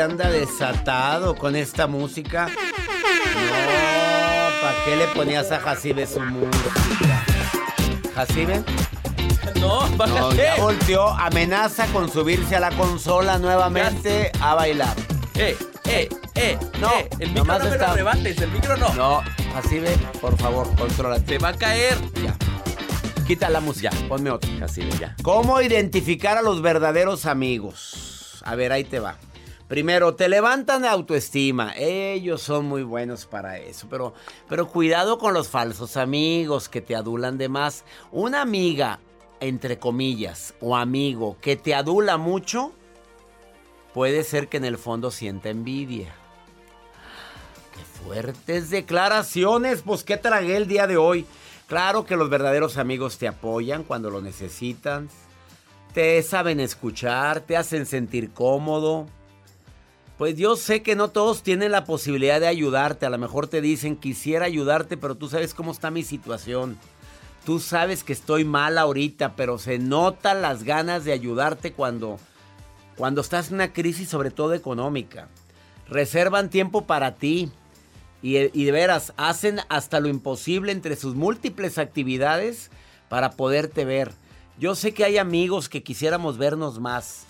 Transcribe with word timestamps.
Hombre 0.00 0.24
anda 0.24 0.30
desatado 0.30 1.34
con 1.34 1.56
esta 1.56 1.86
música. 1.86 2.46
No, 2.48 2.52
¿para 4.62 4.84
qué 4.84 4.96
le 4.96 5.06
ponías 5.08 5.50
a 5.52 5.60
Jacibe 5.60 6.06
su 6.06 6.20
música? 6.20 7.24
¿Jacibe? 8.14 8.62
No, 9.56 9.88
No, 9.88 9.96
bájate. 9.96 10.36
ya 10.36 10.56
volteó, 10.56 11.08
amenaza 11.08 11.86
con 11.88 12.10
subirse 12.10 12.56
a 12.56 12.60
la 12.60 12.70
consola 12.70 13.38
nuevamente 13.38 14.30
a 14.40 14.54
bailar. 14.54 14.94
Eh, 15.34 15.56
eh, 15.84 16.08
eh. 16.34 16.58
No, 16.80 16.90
eh, 16.98 17.08
el 17.18 17.28
micro 17.30 17.44
no 17.44 17.58
me 17.64 17.70
está- 17.70 17.88
lo 17.88 17.94
rebates, 17.94 18.38
el 18.40 18.50
micro 18.50 18.76
no. 18.76 18.94
No, 18.94 19.22
Jacibe, 19.54 19.96
por 20.20 20.36
favor, 20.38 20.74
contrólate. 20.76 21.22
Te 21.22 21.38
va 21.38 21.48
a 21.50 21.54
caer. 21.56 21.98
Ya. 22.24 22.34
Quita 23.26 23.48
la 23.50 23.60
música, 23.60 23.90
ponme 24.08 24.30
otra. 24.30 24.50
De 24.66 24.90
ya. 24.98 25.14
¿Cómo 25.22 25.60
identificar 25.60 26.36
a 26.38 26.42
los 26.42 26.62
verdaderos 26.62 27.26
amigos? 27.26 28.40
A 28.44 28.54
ver, 28.54 28.72
ahí 28.72 28.84
te 28.84 28.98
va. 28.98 29.16
Primero, 29.70 30.16
te 30.16 30.28
levantan 30.28 30.84
autoestima. 30.84 31.74
Ellos 31.76 32.42
son 32.42 32.64
muy 32.64 32.82
buenos 32.82 33.24
para 33.24 33.58
eso. 33.58 33.86
Pero, 33.88 34.14
pero 34.48 34.66
cuidado 34.66 35.16
con 35.16 35.32
los 35.32 35.46
falsos 35.46 35.96
amigos 35.96 36.68
que 36.68 36.80
te 36.80 36.96
adulan 36.96 37.38
de 37.38 37.48
más. 37.48 37.84
Una 38.10 38.42
amiga, 38.42 38.98
entre 39.38 39.78
comillas, 39.78 40.54
o 40.60 40.74
amigo 40.74 41.36
que 41.40 41.54
te 41.54 41.76
adula 41.76 42.16
mucho, 42.16 42.72
puede 43.94 44.24
ser 44.24 44.48
que 44.48 44.56
en 44.56 44.64
el 44.64 44.76
fondo 44.76 45.12
sienta 45.12 45.50
envidia. 45.50 46.12
¡Qué 47.72 47.84
fuertes 48.02 48.70
declaraciones! 48.70 49.82
Pues, 49.82 50.02
¿qué 50.02 50.16
tragué 50.16 50.56
el 50.56 50.66
día 50.66 50.88
de 50.88 50.96
hoy? 50.96 51.26
Claro 51.68 52.06
que 52.06 52.16
los 52.16 52.28
verdaderos 52.28 52.76
amigos 52.76 53.18
te 53.18 53.28
apoyan 53.28 53.84
cuando 53.84 54.10
lo 54.10 54.20
necesitan. 54.20 55.08
Te 55.94 56.20
saben 56.24 56.58
escuchar, 56.58 57.42
te 57.42 57.56
hacen 57.56 57.86
sentir 57.86 58.32
cómodo. 58.32 59.06
Pues 60.20 60.36
yo 60.36 60.54
sé 60.56 60.82
que 60.82 60.96
no 60.96 61.08
todos 61.08 61.42
tienen 61.42 61.72
la 61.72 61.86
posibilidad 61.86 62.40
de 62.40 62.46
ayudarte. 62.46 63.06
A 63.06 63.10
lo 63.10 63.16
mejor 63.16 63.46
te 63.46 63.62
dicen, 63.62 63.96
quisiera 63.96 64.44
ayudarte, 64.44 64.98
pero 64.98 65.14
tú 65.14 65.30
sabes 65.30 65.54
cómo 65.54 65.72
está 65.72 65.90
mi 65.90 66.02
situación. 66.02 66.76
Tú 67.46 67.58
sabes 67.58 68.04
que 68.04 68.12
estoy 68.12 68.44
mal 68.44 68.76
ahorita, 68.76 69.34
pero 69.34 69.56
se 69.56 69.78
notan 69.78 70.42
las 70.42 70.62
ganas 70.62 71.06
de 71.06 71.12
ayudarte 71.12 71.72
cuando, 71.72 72.18
cuando 72.98 73.22
estás 73.22 73.48
en 73.48 73.54
una 73.54 73.72
crisis, 73.72 74.10
sobre 74.10 74.30
todo 74.30 74.52
económica. 74.52 75.28
Reservan 75.88 76.50
tiempo 76.50 76.86
para 76.86 77.14
ti. 77.14 77.50
Y, 78.20 78.36
y 78.36 78.64
de 78.66 78.72
veras, 78.72 79.14
hacen 79.16 79.60
hasta 79.70 80.00
lo 80.00 80.08
imposible 80.08 80.70
entre 80.70 80.96
sus 80.96 81.14
múltiples 81.14 81.78
actividades 81.78 82.70
para 83.08 83.30
poderte 83.30 83.86
ver. 83.86 84.12
Yo 84.58 84.74
sé 84.74 84.92
que 84.92 85.04
hay 85.04 85.16
amigos 85.16 85.70
que 85.70 85.82
quisiéramos 85.82 86.36
vernos 86.36 86.78
más, 86.78 87.24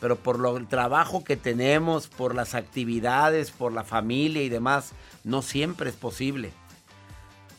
pero 0.00 0.16
por 0.16 0.38
lo, 0.38 0.56
el 0.56 0.66
trabajo 0.66 1.24
que 1.24 1.36
tenemos, 1.36 2.08
por 2.08 2.34
las 2.34 2.54
actividades, 2.54 3.50
por 3.50 3.72
la 3.72 3.84
familia 3.84 4.42
y 4.42 4.48
demás, 4.48 4.92
no 5.24 5.42
siempre 5.42 5.90
es 5.90 5.96
posible. 5.96 6.52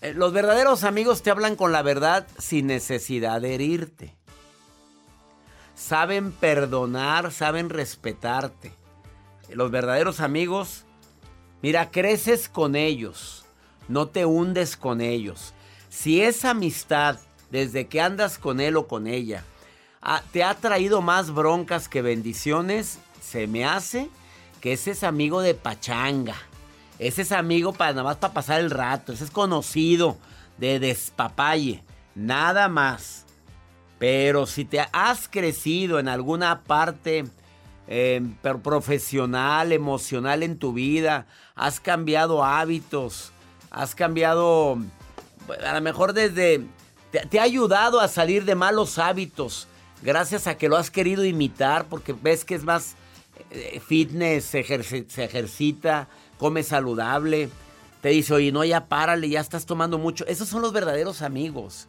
Eh, 0.01 0.13
Los 0.13 0.33
verdaderos 0.33 0.83
amigos 0.83 1.23
te 1.23 1.31
hablan 1.31 1.55
con 1.55 1.71
la 1.71 1.81
verdad 1.81 2.27
sin 2.37 2.67
necesidad 2.67 3.41
de 3.41 3.55
herirte. 3.55 4.15
Saben 5.75 6.31
perdonar, 6.31 7.31
saben 7.31 7.69
respetarte. 7.69 8.71
Los 9.49 9.71
verdaderos 9.71 10.19
amigos 10.19 10.85
Mira, 11.61 11.89
creces 11.89 12.49
con 12.49 12.75
ellos, 12.75 13.45
no 13.87 14.09
te 14.09 14.25
hundes 14.25 14.77
con 14.77 15.01
ellos. 15.01 15.53
Si 15.89 16.21
esa 16.21 16.51
amistad, 16.51 17.19
desde 17.49 17.87
que 17.87 17.99
andas 17.99 18.37
con 18.37 18.59
él 18.59 18.77
o 18.77 18.87
con 18.87 19.07
ella, 19.07 19.43
ah, 20.01 20.21
te 20.31 20.43
ha 20.43 20.53
traído 20.55 21.01
más 21.01 21.31
broncas 21.33 21.89
que 21.89 22.01
bendiciones, 22.01 22.99
se 23.21 23.47
me 23.47 23.65
hace 23.65 24.09
que 24.61 24.73
ese 24.73 24.91
es 24.91 25.03
amigo 25.03 25.41
de 25.41 25.53
pachanga. 25.53 26.35
Ese 26.99 27.21
es 27.21 27.31
amigo 27.31 27.73
para 27.73 27.91
nada 27.91 28.03
más 28.03 28.17
para 28.17 28.33
pasar 28.33 28.59
el 28.59 28.71
rato. 28.71 29.13
Ese 29.13 29.25
es 29.25 29.31
conocido 29.31 30.17
de 30.57 30.79
despapalle. 30.79 31.83
Nada 32.15 32.67
más. 32.67 33.25
Pero 33.99 34.45
si 34.45 34.65
te 34.65 34.79
has 34.91 35.27
crecido 35.27 35.99
en 35.99 36.07
alguna 36.07 36.63
parte 36.63 37.25
eh, 37.87 38.21
profesional, 38.63 39.71
emocional 39.71 40.43
en 40.43 40.57
tu 40.57 40.73
vida, 40.73 41.25
has 41.55 41.79
cambiado 41.79 42.43
hábitos, 42.43 43.31
has 43.71 43.95
cambiado, 43.95 44.77
a 45.65 45.73
lo 45.73 45.81
mejor 45.81 46.13
desde, 46.13 46.65
te 47.29 47.39
ha 47.39 47.43
ayudado 47.43 47.99
a 47.99 48.07
salir 48.07 48.45
de 48.45 48.53
malos 48.53 48.99
hábitos, 48.99 49.67
gracias 50.01 50.47
a 50.47 50.57
que 50.57 50.69
lo 50.69 50.77
has 50.77 50.91
querido 50.91 51.25
imitar, 51.25 51.85
porque 51.85 52.13
ves 52.13 52.45
que 52.45 52.55
es 52.55 52.63
más 52.63 52.95
eh, 53.51 53.81
fitness, 53.85 54.45
se, 54.45 54.65
ejerci- 54.65 55.07
se 55.09 55.23
ejercita, 55.23 56.07
come 56.37 56.63
saludable, 56.63 57.49
te 58.01 58.09
dice, 58.09 58.33
oye, 58.33 58.51
no, 58.51 58.63
ya 58.63 58.85
párale, 58.85 59.29
ya 59.29 59.41
estás 59.41 59.65
tomando 59.65 59.97
mucho. 59.97 60.25
Esos 60.27 60.47
son 60.47 60.61
los 60.61 60.73
verdaderos 60.73 61.21
amigos. 61.21 61.87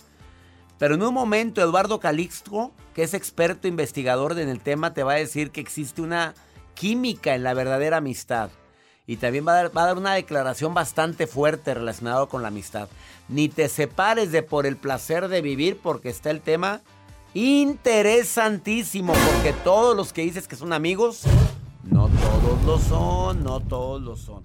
Pero 0.78 0.94
en 0.94 1.02
un 1.02 1.12
momento 1.12 1.60
Eduardo 1.60 2.00
Calixto, 2.00 2.72
que 2.94 3.02
es 3.02 3.12
experto 3.12 3.68
investigador 3.68 4.38
en 4.38 4.48
el 4.48 4.60
tema, 4.60 4.94
te 4.94 5.02
va 5.02 5.12
a 5.12 5.16
decir 5.16 5.50
que 5.50 5.60
existe 5.60 6.00
una 6.00 6.34
química 6.74 7.34
en 7.34 7.42
la 7.42 7.52
verdadera 7.52 7.98
amistad. 7.98 8.50
Y 9.06 9.16
también 9.16 9.46
va 9.46 9.52
a 9.52 9.62
dar, 9.62 9.76
va 9.76 9.82
a 9.82 9.86
dar 9.86 9.98
una 9.98 10.14
declaración 10.14 10.74
bastante 10.74 11.26
fuerte 11.26 11.74
relacionada 11.74 12.26
con 12.26 12.42
la 12.42 12.48
amistad. 12.48 12.88
Ni 13.28 13.48
te 13.48 13.68
separes 13.68 14.32
de 14.32 14.42
por 14.42 14.66
el 14.66 14.76
placer 14.76 15.28
de 15.28 15.42
vivir 15.42 15.78
porque 15.82 16.10
está 16.10 16.30
el 16.30 16.40
tema 16.40 16.82
interesantísimo. 17.34 19.12
Porque 19.12 19.52
todos 19.64 19.96
los 19.96 20.12
que 20.12 20.22
dices 20.22 20.48
que 20.48 20.56
son 20.56 20.72
amigos, 20.72 21.22
no 21.84 22.08
todos 22.08 22.62
lo 22.64 22.78
son, 22.78 23.44
no 23.44 23.60
todos 23.60 24.02
lo 24.02 24.16
son. 24.16 24.44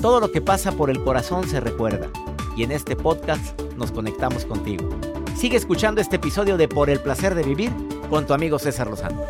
Todo 0.00 0.20
lo 0.20 0.30
que 0.30 0.40
pasa 0.40 0.70
por 0.70 0.90
el 0.90 1.02
corazón 1.02 1.48
se 1.48 1.58
recuerda. 1.58 2.08
Y 2.56 2.62
en 2.62 2.70
este 2.70 2.94
podcast 2.94 3.60
nos 3.76 3.90
conectamos 3.90 4.44
contigo. 4.44 4.88
Sigue 5.36 5.56
escuchando 5.56 6.00
este 6.00 6.16
episodio 6.16 6.56
de 6.56 6.68
Por 6.68 6.88
el 6.88 7.00
placer 7.00 7.34
de 7.34 7.42
vivir 7.42 7.72
con 8.08 8.24
tu 8.24 8.32
amigo 8.32 8.60
César 8.60 8.86
Lozano. 8.86 9.20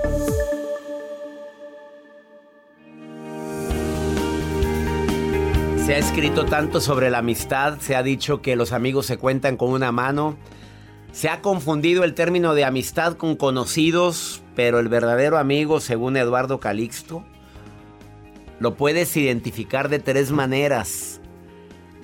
Se 5.87 5.95
ha 5.95 5.99
escrito 5.99 6.45
tanto 6.45 6.83
sobre 6.83 7.09
la 7.09 7.19
amistad, 7.19 7.79
se 7.79 7.97
ha 7.97 8.03
dicho 8.03 8.43
que 8.43 8.55
los 8.55 8.73
amigos 8.73 9.07
se 9.07 9.17
cuentan 9.17 9.57
con 9.57 9.71
una 9.71 9.91
mano. 9.91 10.37
Se 11.13 11.31
ha 11.31 11.41
confundido 11.41 12.05
el 12.05 12.13
término 12.13 12.53
de 12.53 12.67
amistad 12.67 13.15
con 13.15 13.37
conocidos, 13.37 14.43
pero 14.55 14.81
el 14.81 14.89
verdadero 14.89 15.39
amigo, 15.39 15.81
según 15.81 16.19
Eduardo 16.19 16.61
Calixto, 16.61 17.25
lo 18.61 18.77
puedes 18.77 19.17
identificar 19.17 19.89
de 19.89 19.99
tres 19.99 20.31
maneras. 20.31 21.21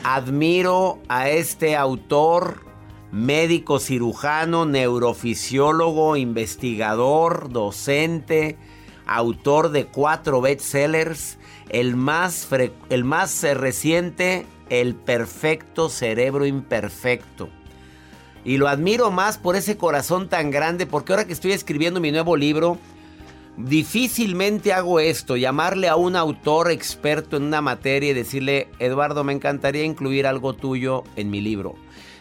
Admiro 0.02 1.00
a 1.08 1.30
este 1.30 1.76
autor, 1.76 2.64
médico 3.10 3.78
cirujano, 3.78 4.66
neurofisiólogo, 4.66 6.16
investigador, 6.16 7.50
docente, 7.50 8.58
autor 9.06 9.70
de 9.70 9.86
cuatro 9.86 10.40
bestsellers, 10.40 11.38
el 11.70 11.96
más, 11.96 12.48
el 12.90 13.04
más 13.04 13.42
reciente, 13.54 14.46
El 14.70 14.94
perfecto 14.94 15.90
cerebro 15.90 16.46
imperfecto. 16.46 17.50
Y 18.44 18.56
lo 18.56 18.66
admiro 18.66 19.10
más 19.10 19.36
por 19.36 19.56
ese 19.56 19.76
corazón 19.76 20.28
tan 20.28 20.50
grande, 20.50 20.86
porque 20.86 21.12
ahora 21.12 21.26
que 21.26 21.34
estoy 21.34 21.52
escribiendo 21.52 22.00
mi 22.00 22.10
nuevo 22.10 22.36
libro, 22.36 22.78
difícilmente 23.56 24.72
hago 24.72 25.00
esto, 25.00 25.36
llamarle 25.36 25.88
a 25.88 25.96
un 25.96 26.16
autor 26.16 26.70
experto 26.70 27.36
en 27.36 27.44
una 27.44 27.60
materia 27.60 28.10
y 28.10 28.14
decirle, 28.14 28.68
Eduardo, 28.78 29.24
me 29.24 29.32
encantaría 29.32 29.84
incluir 29.84 30.26
algo 30.26 30.54
tuyo 30.54 31.04
en 31.16 31.30
mi 31.30 31.40
libro. 31.40 31.74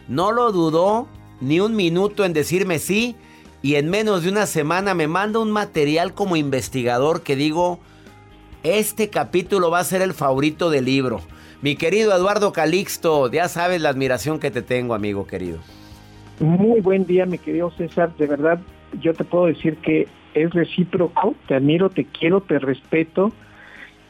No 0.08 0.32
lo 0.32 0.52
dudó 0.52 1.08
ni 1.42 1.60
un 1.60 1.76
minuto 1.76 2.26
en 2.26 2.34
decirme 2.34 2.80
sí 2.80 3.16
y 3.62 3.76
en 3.76 3.90
menos 3.90 4.24
de 4.24 4.30
una 4.30 4.46
semana 4.46 4.94
me 4.94 5.08
manda 5.08 5.40
un 5.40 5.52
material 5.52 6.14
como 6.14 6.36
investigador 6.36 7.22
que 7.22 7.36
digo, 7.36 7.80
este 8.64 9.10
capítulo 9.10 9.72
va 9.72 9.80
a 9.80 9.84
ser 9.84 10.02
el 10.02 10.14
favorito 10.14 10.70
del 10.70 10.86
libro. 10.86 11.22
Mi 11.62 11.76
querido 11.76 12.14
Eduardo 12.14 12.52
Calixto, 12.52 13.32
ya 13.32 13.48
sabes 13.48 13.82
la 13.82 13.90
admiración 13.90 14.40
que 14.40 14.52
te 14.52 14.62
tengo, 14.62 14.94
amigo 14.94 15.26
querido. 15.26 15.60
Muy 16.40 16.82
buen 16.82 17.06
día, 17.06 17.26
mi 17.26 17.38
querido 17.38 17.72
César. 17.72 18.14
De 18.18 18.28
verdad, 18.28 18.60
yo 19.00 19.14
te 19.14 19.24
puedo 19.24 19.46
decir 19.46 19.78
que 19.78 20.08
es 20.34 20.52
recíproco. 20.52 21.36
Te 21.48 21.56
admiro, 21.56 21.90
te 21.90 22.06
quiero, 22.06 22.42
te 22.42 22.60
respeto, 22.60 23.32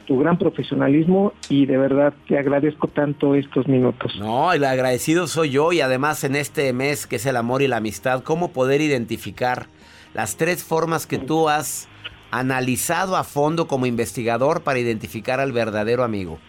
tu 0.06 0.20
gran 0.20 0.38
profesionalismo 0.38 1.34
y 1.50 1.66
de 1.66 1.78
verdad 1.78 2.14
te 2.28 2.38
agradezco 2.38 2.88
tanto 2.88 3.36
estos 3.36 3.68
minutos. 3.68 4.16
No, 4.18 4.52
el 4.54 4.64
agradecido 4.66 5.28
soy 5.28 5.52
yo 5.52 5.72
y 5.72 5.81
además 5.81 6.24
en 6.24 6.36
este 6.36 6.72
mes 6.74 7.08
que 7.08 7.18
es 7.18 7.25
el 7.25 7.38
amor 7.38 7.62
y 7.62 7.68
la 7.68 7.78
amistad, 7.78 8.24
cómo 8.24 8.52
poder 8.52 8.81
identificar 8.81 9.68
las 10.14 10.36
tres 10.38 10.64
formas 10.64 11.08
que 11.08 11.18
tú 11.18 11.50
has 11.50 11.88
analizado 12.31 13.16
a 13.16 13.24
fondo 13.24 13.68
como 13.68 13.86
investigador 13.86 14.64
para 14.64 14.80
identificar 14.80 15.40
al 15.40 15.52
verdadero 15.52 16.04
amigo. 16.04 16.40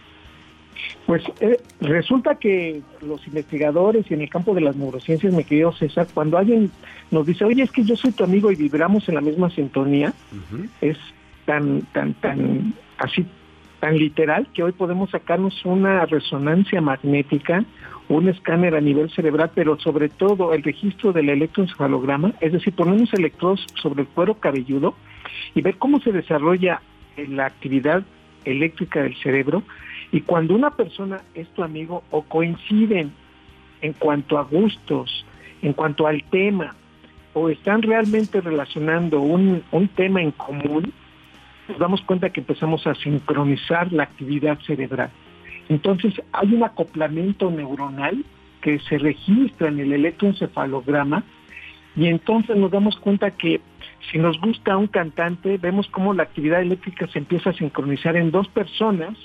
Pues 1.05 1.23
eh, 1.39 1.57
resulta 1.81 2.35
que 2.35 2.81
los 3.01 3.25
investigadores 3.27 4.09
y 4.09 4.13
en 4.15 4.21
el 4.21 4.29
campo 4.29 4.53
de 4.53 4.61
las 4.61 4.75
neurociencias, 4.75 5.33
mi 5.33 5.43
querido 5.43 5.71
César, 5.73 6.07
cuando 6.13 6.37
alguien 6.37 6.71
nos 7.11 7.25
dice, 7.25 7.45
oye, 7.45 7.63
es 7.63 7.71
que 7.71 7.83
yo 7.83 7.95
soy 7.95 8.11
tu 8.11 8.23
amigo 8.23 8.51
y 8.51 8.55
vibramos 8.55 9.07
en 9.07 9.15
la 9.15 9.21
misma 9.21 9.49
sintonía, 9.49 10.13
es 10.81 10.97
tan, 11.45 11.81
tan, 11.93 12.13
tan, 12.15 12.73
así, 12.97 13.25
tan 13.79 13.97
literal 13.97 14.47
que 14.53 14.63
hoy 14.63 14.71
podemos 14.71 15.11
sacarnos 15.11 15.63
una 15.65 16.05
resonancia 16.05 16.81
magnética, 16.81 17.63
un 18.07 18.27
escáner 18.29 18.75
a 18.75 18.81
nivel 18.81 19.09
cerebral, 19.11 19.51
pero 19.53 19.79
sobre 19.79 20.09
todo 20.09 20.53
el 20.53 20.63
registro 20.63 21.13
del 21.13 21.29
electroencefalograma, 21.29 22.33
es 22.39 22.53
decir, 22.53 22.73
ponemos 22.73 23.13
electrodos 23.13 23.65
sobre 23.75 24.03
el 24.03 24.07
cuero 24.07 24.35
cabelludo 24.35 24.95
y 25.53 25.61
ver 25.61 25.77
cómo 25.77 25.99
se 25.99 26.11
desarrolla 26.11 26.81
la 27.29 27.45
actividad 27.45 28.03
eléctrica 28.43 29.01
del 29.01 29.15
cerebro. 29.17 29.63
Y 30.11 30.21
cuando 30.21 30.55
una 30.55 30.71
persona 30.71 31.21
es 31.33 31.47
tu 31.49 31.63
amigo 31.63 32.03
o 32.11 32.21
coinciden 32.23 33.11
en 33.81 33.93
cuanto 33.93 34.37
a 34.37 34.43
gustos, 34.43 35.25
en 35.61 35.73
cuanto 35.73 36.07
al 36.07 36.23
tema, 36.23 36.75
o 37.35 37.49
están 37.49 37.81
realmente 37.81 38.39
relacionando 38.39 39.19
un, 39.19 39.61
un 39.71 39.87
tema 39.89 40.21
en 40.21 40.31
común, 40.31 40.93
nos 41.67 41.77
damos 41.77 42.01
cuenta 42.01 42.29
que 42.29 42.39
empezamos 42.39 42.87
a 42.87 42.95
sincronizar 42.95 43.91
la 43.91 44.03
actividad 44.03 44.57
cerebral. 44.65 45.11
Entonces 45.67 46.13
hay 46.31 46.53
un 46.53 46.63
acoplamiento 46.63 47.51
neuronal 47.51 48.23
que 48.61 48.79
se 48.79 48.97
registra 48.97 49.67
en 49.67 49.79
el 49.79 49.91
electroencefalograma 49.91 51.23
y 51.97 52.07
entonces 52.07 52.55
nos 52.55 52.71
damos 52.71 52.97
cuenta 52.97 53.31
que 53.31 53.59
si 54.11 54.17
nos 54.17 54.39
gusta 54.39 54.77
un 54.77 54.87
cantante, 54.87 55.57
vemos 55.57 55.87
cómo 55.89 56.13
la 56.13 56.23
actividad 56.23 56.61
eléctrica 56.61 57.05
se 57.07 57.19
empieza 57.19 57.49
a 57.49 57.53
sincronizar 57.53 58.15
en 58.15 58.31
dos 58.31 58.47
personas 58.47 59.17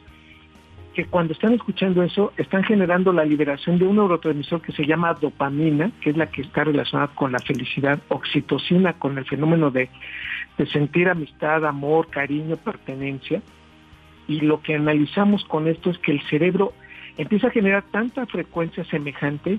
que 0.95 1.07
cuando 1.07 1.33
están 1.33 1.53
escuchando 1.53 2.03
eso 2.03 2.33
están 2.37 2.65
generando 2.65 3.13
la 3.13 3.25
liberación 3.25 3.79
de 3.79 3.87
un 3.87 3.97
neurotransmisor 3.97 4.61
que 4.61 4.73
se 4.73 4.87
llama 4.87 5.15
dopamina, 5.15 5.93
que 6.01 6.11
es 6.11 6.17
la 6.17 6.27
que 6.27 6.43
está 6.43 6.65
relacionada 6.65 7.15
con 7.15 7.33
la 7.33 7.39
felicidad, 7.39 8.01
oxitocina, 8.09 8.95
con 8.95 9.17
el 9.17 9.25
fenómeno 9.25 9.71
de, 9.71 9.89
sentir 10.73 11.09
amistad, 11.09 11.65
amor, 11.65 12.09
cariño, 12.09 12.57
pertenencia. 12.57 13.41
Y 14.29 14.41
lo 14.41 14.61
que 14.61 14.75
analizamos 14.75 15.45
con 15.45 15.67
esto 15.67 15.91
es 15.91 15.99
que 15.99 16.13
el 16.13 16.21
cerebro 16.29 16.75
empieza 17.17 17.47
a 17.47 17.51
generar 17.51 17.85
tanta 17.91 18.27
frecuencia 18.27 18.85
semejante 18.85 19.59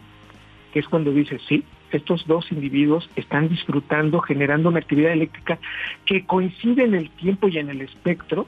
que 0.72 0.80
es 0.80 0.88
cuando 0.88 1.12
dice, 1.12 1.38
sí, 1.48 1.64
estos 1.92 2.26
dos 2.26 2.52
individuos 2.52 3.10
están 3.16 3.50
disfrutando, 3.50 4.22
generando 4.22 4.70
una 4.70 4.80
actividad 4.80 5.12
eléctrica 5.12 5.60
que 6.06 6.26
coincide 6.26 6.86
en 6.86 6.96
el 6.96 7.10
tiempo 7.10 7.50
y 7.50 7.58
en 7.58 7.70
el 7.70 7.82
espectro, 7.82 8.48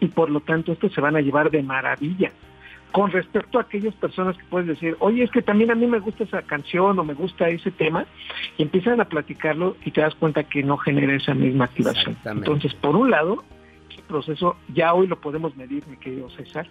y 0.00 0.08
por 0.08 0.30
lo 0.30 0.40
tanto 0.40 0.72
estos 0.72 0.92
se 0.92 1.00
van 1.00 1.16
a 1.16 1.20
llevar 1.20 1.50
de 1.50 1.62
maravilla. 1.62 2.32
Con 2.92 3.10
respecto 3.10 3.58
a 3.58 3.62
aquellas 3.62 3.94
personas 3.94 4.36
que 4.38 4.44
puedes 4.44 4.68
decir, 4.68 4.96
oye, 5.00 5.22
es 5.22 5.30
que 5.30 5.42
también 5.42 5.70
a 5.70 5.74
mí 5.74 5.86
me 5.86 5.98
gusta 5.98 6.24
esa 6.24 6.42
canción 6.42 6.98
o 6.98 7.04
me 7.04 7.14
gusta 7.14 7.48
ese 7.48 7.70
tema, 7.70 8.06
y 8.56 8.62
empiezan 8.62 9.00
a 9.00 9.04
platicarlo 9.04 9.76
y 9.84 9.90
te 9.90 10.00
das 10.00 10.14
cuenta 10.14 10.44
que 10.44 10.62
no 10.62 10.78
genera 10.78 11.14
esa 11.14 11.34
misma 11.34 11.66
activación. 11.66 12.16
Entonces, 12.24 12.74
por 12.74 12.96
un 12.96 13.10
lado, 13.10 13.44
el 13.94 14.02
proceso 14.04 14.56
ya 14.72 14.94
hoy 14.94 15.08
lo 15.08 15.20
podemos 15.20 15.56
medir, 15.56 15.86
mi 15.88 15.96
querido 15.96 16.30
César, 16.30 16.66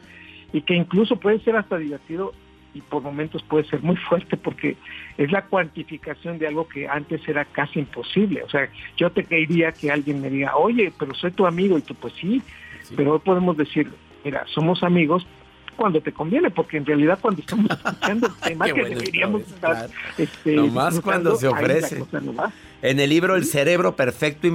y 0.52 0.62
que 0.62 0.74
incluso 0.74 1.18
puede 1.18 1.40
ser 1.40 1.58
hasta 1.58 1.78
divertido 1.78 2.34
y 2.74 2.82
por 2.82 3.02
momentos 3.02 3.42
puede 3.44 3.64
ser 3.66 3.82
muy 3.82 3.96
fuerte 3.96 4.36
porque 4.36 4.76
es 5.18 5.32
la 5.32 5.44
cuantificación 5.46 6.38
de 6.38 6.48
algo 6.48 6.68
que 6.68 6.88
antes 6.88 7.26
era 7.28 7.46
casi 7.46 7.80
imposible. 7.80 8.44
O 8.44 8.50
sea, 8.50 8.68
yo 8.98 9.10
te 9.12 9.24
quería 9.24 9.72
que 9.72 9.92
alguien 9.92 10.22
me 10.22 10.30
diga, 10.30 10.58
oye, 10.58 10.92
pero 11.00 11.14
soy 11.16 11.32
tu 11.32 11.46
amigo, 11.48 11.78
y 11.78 11.82
tú 11.82 11.96
pues 11.96 12.14
sí, 12.20 12.42
pero 12.96 13.14
hoy 13.14 13.20
podemos 13.20 13.58
decir, 13.58 13.92
mira, 14.24 14.46
somos 14.48 14.84
amigos 14.84 15.26
cuando 15.76 16.02
te 16.02 16.12
conviene, 16.12 16.50
porque 16.50 16.78
en 16.78 16.86
realidad 16.86 17.20
cuando 17.22 17.42
estamos 17.42 17.70
escuchando 17.86 18.28
el 18.28 18.36
tema 18.36 18.66
que 18.66 18.84
deberíamos 18.84 19.42
estar... 19.42 19.90
Este, 20.18 20.56
Nomás 20.56 21.00
cuando 21.02 21.36
se 21.36 21.48
ofrece. 21.48 22.04
En 22.82 23.00
el 23.00 23.10
libro 23.10 23.36
El 23.36 23.46
cerebro 23.46 23.96
perfecto, 23.96 24.48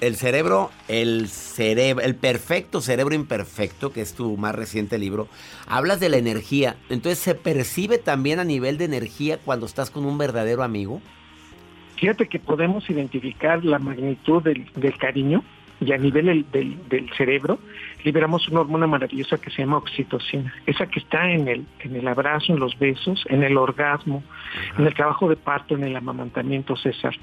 el 0.00 0.16
cerebro, 0.16 0.70
el 0.88 1.28
cerebro, 1.28 2.04
el 2.04 2.14
perfecto 2.14 2.80
cerebro 2.80 3.14
imperfecto, 3.14 3.92
que 3.92 4.02
es 4.02 4.14
tu 4.14 4.36
más 4.36 4.54
reciente 4.54 4.98
libro, 4.98 5.28
hablas 5.66 5.98
de 6.00 6.08
la 6.08 6.18
energía. 6.18 6.76
Entonces, 6.90 7.18
¿se 7.18 7.34
percibe 7.34 7.98
también 7.98 8.40
a 8.40 8.44
nivel 8.44 8.78
de 8.78 8.84
energía 8.84 9.38
cuando 9.38 9.66
estás 9.66 9.90
con 9.90 10.04
un 10.04 10.18
verdadero 10.18 10.62
amigo? 10.62 11.00
Fíjate 11.96 12.28
que 12.28 12.38
podemos 12.38 12.88
identificar 12.90 13.64
la 13.64 13.78
magnitud 13.78 14.42
del, 14.42 14.70
del 14.76 14.96
cariño 14.98 15.42
y 15.80 15.92
a 15.92 15.98
nivel 15.98 16.46
del, 16.52 16.88
del, 16.88 17.10
cerebro 17.16 17.58
liberamos 18.04 18.48
una 18.48 18.60
hormona 18.60 18.86
maravillosa 18.86 19.38
que 19.38 19.50
se 19.50 19.62
llama 19.62 19.78
oxitocina, 19.78 20.54
esa 20.66 20.86
que 20.86 21.00
está 21.00 21.30
en 21.30 21.48
el, 21.48 21.66
en 21.80 21.96
el 21.96 22.06
abrazo, 22.08 22.52
en 22.52 22.60
los 22.60 22.78
besos, 22.78 23.24
en 23.28 23.42
el 23.42 23.56
orgasmo, 23.56 24.22
en 24.78 24.86
el 24.86 24.94
trabajo 24.94 25.28
de 25.28 25.36
parto, 25.36 25.74
en 25.74 25.84
el 25.84 25.96
amamantamiento, 25.96 26.76
César, 26.76 27.14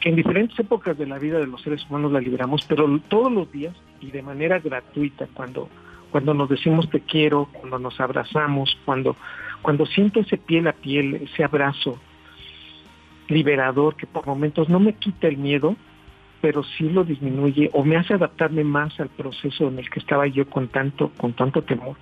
que 0.00 0.08
en 0.08 0.16
diferentes 0.16 0.58
épocas 0.58 0.96
de 0.96 1.06
la 1.06 1.18
vida 1.18 1.38
de 1.38 1.46
los 1.46 1.62
seres 1.62 1.84
humanos 1.88 2.12
la 2.12 2.20
liberamos, 2.20 2.64
pero 2.66 2.98
todos 3.08 3.32
los 3.32 3.50
días 3.52 3.74
y 4.00 4.10
de 4.10 4.22
manera 4.22 4.58
gratuita, 4.58 5.26
cuando, 5.34 5.68
cuando 6.10 6.34
nos 6.34 6.48
decimos 6.48 6.88
te 6.90 7.00
quiero, 7.00 7.48
cuando 7.52 7.78
nos 7.78 8.00
abrazamos, 8.00 8.76
cuando, 8.84 9.16
cuando 9.62 9.86
siento 9.86 10.20
ese 10.20 10.36
piel 10.36 10.66
a 10.68 10.72
piel, 10.72 11.14
ese 11.14 11.44
abrazo 11.44 11.98
liberador 13.28 13.96
que 13.96 14.06
por 14.06 14.26
momentos 14.26 14.68
no 14.68 14.80
me 14.80 14.94
quita 14.94 15.28
el 15.28 15.38
miedo, 15.38 15.76
pero 16.44 16.62
sí 16.62 16.90
lo 16.90 17.04
disminuye 17.04 17.70
o 17.72 17.82
me 17.84 17.96
hace 17.96 18.12
adaptarme 18.12 18.64
más 18.64 19.00
al 19.00 19.08
proceso 19.08 19.68
en 19.68 19.78
el 19.78 19.88
que 19.88 19.98
estaba 19.98 20.26
yo 20.26 20.46
con 20.46 20.68
tanto, 20.68 21.10
con 21.16 21.32
tanto 21.32 21.62
temor. 21.62 21.96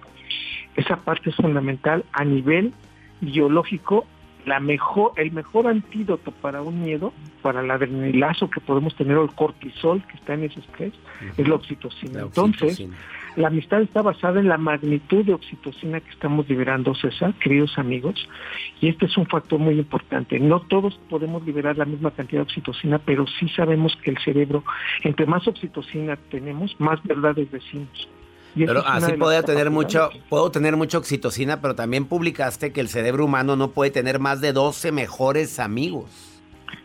Esa 0.75 0.97
parte 0.97 1.31
es 1.31 1.37
fundamental 1.37 2.05
a 2.13 2.25
nivel 2.25 2.73
biológico 3.21 4.05
la 4.47 4.61
mejor, 4.61 5.13
el 5.17 5.33
mejor 5.33 5.67
antídoto 5.67 6.31
para 6.31 6.63
un 6.63 6.83
miedo, 6.83 7.13
para 7.43 7.61
el 7.61 7.71
adrenalazo 7.71 8.51
que 8.51 8.61
podemos 8.61 8.95
tener 8.97 9.17
o 9.17 9.25
el 9.25 9.33
cortisol 9.33 10.03
que 10.07 10.17
está 10.17 10.35
en 10.35 10.45
ese 10.45 10.61
estrés, 10.61 10.93
es 11.37 11.49
la 11.49 11.55
oxitocina. 11.55 12.21
La 12.21 12.23
Entonces, 12.27 12.73
oxitocina. 12.73 12.97
la 13.37 13.49
amistad 13.49 13.83
está 13.83 14.03
basada 14.03 14.41
en 14.41 14.49
la 14.49 14.59
magnitud 14.59 15.25
de 15.25 15.35
oxitocina 15.35 16.01
que 16.01 16.11
estamos 16.11 16.49
liberando, 16.49 16.95
César, 16.95 17.35
queridos 17.35 17.79
amigos, 17.79 18.29
y 18.81 18.89
este 18.89 19.07
es 19.07 19.17
un 19.17 19.27
factor 19.27 19.59
muy 19.59 19.75
importante. 19.79 20.39
No 20.41 20.61
todos 20.61 20.99
podemos 21.09 21.45
liberar 21.47 21.79
la 21.79 21.85
misma 21.85 22.11
cantidad 22.11 22.41
de 22.41 22.45
oxitocina, 22.45 22.99
pero 22.99 23.27
sí 23.27 23.49
sabemos 23.51 23.97
que 24.03 24.11
el 24.11 24.19
cerebro, 24.19 24.65
entre 25.05 25.27
más 25.27 25.47
oxitocina 25.47 26.17
tenemos, 26.31 26.75
más 26.81 27.03
verdades 27.05 27.51
decimos. 27.51 28.09
Pero 28.54 28.87
así 28.87 29.12
puedo 29.14 29.42
tener 29.42 29.71
mucho, 29.71 30.11
puedo 30.28 30.50
tener 30.50 30.76
mucha 30.76 30.99
oxitocina, 30.99 31.61
pero 31.61 31.75
también 31.75 32.04
publicaste 32.04 32.73
que 32.73 32.80
el 32.80 32.88
cerebro 32.88 33.25
humano 33.25 33.56
no 33.56 33.71
puede 33.71 33.90
tener 33.90 34.18
más 34.18 34.40
de 34.40 34.52
12 34.52 34.92
mejores 34.92 35.59
amigos. 35.59 36.42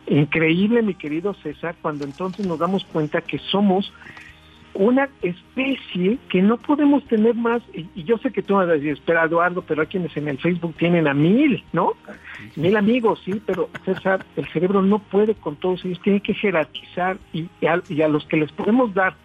Increíble, 0.08 0.82
mi 0.82 0.94
querido 0.94 1.34
César, 1.44 1.76
cuando 1.82 2.06
entonces 2.06 2.46
nos 2.46 2.60
damos 2.60 2.86
cuenta 2.86 3.22
que 3.22 3.40
somos 3.40 3.92
una 4.74 5.10
especie 5.22 6.20
que 6.30 6.42
no 6.42 6.58
podemos 6.58 7.04
tener 7.08 7.34
más, 7.34 7.62
y, 7.74 7.88
y 7.96 8.04
yo 8.04 8.18
sé 8.20 8.32
que 8.32 8.44
tú 8.44 8.54
vas 8.56 8.70
a 8.70 8.74
decir, 8.74 8.92
espera 8.92 9.26
Eduardo, 9.26 9.64
pero 9.64 9.82
hay 9.82 9.88
quienes 9.88 10.16
en 10.16 10.28
el 10.28 10.38
Facebook 10.38 10.76
tienen 10.78 11.08
a 11.08 11.14
mil, 11.14 11.64
¿no? 11.74 11.94
Mil 12.56 12.78
amigos, 12.78 13.22
sí, 13.26 13.42
pero 13.46 13.70
César, 13.86 14.24
el 14.36 14.48
cerebro 14.50 14.82
no 14.82 15.00
puede 15.00 15.34
con 15.36 15.56
todos 15.56 15.84
ellos, 15.84 16.00
tiene 16.02 16.22
que 16.22 16.34
jerarquizar 16.34 17.18
y, 17.34 17.50
y 17.60 17.66
a, 17.66 17.82
y 17.90 18.02
a 18.02 18.08
los 18.08 18.26
que 18.26 18.38
les 18.38 18.52
podemos 18.52 18.94
dar 18.94 19.16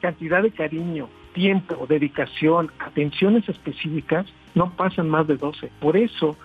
cantidad 0.00 0.42
de 0.42 0.52
cariño, 0.52 1.08
tiempo, 1.32 1.86
dedicación, 1.88 2.70
atenciones 2.78 3.48
específicas, 3.48 4.26
no 4.54 4.70
pasan 4.70 5.08
más 5.08 5.26
de 5.26 5.36
12. 5.36 5.70
Por 5.80 5.96
eso, 5.96 6.36